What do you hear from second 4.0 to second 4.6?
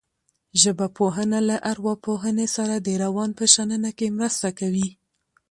مرسته